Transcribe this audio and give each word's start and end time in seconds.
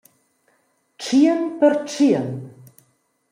Tschien 0.99 1.41
pertschien. 1.59 2.27